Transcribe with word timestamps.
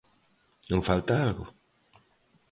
Non 0.71 0.81
falta 0.89 1.13
algo? 1.27 1.45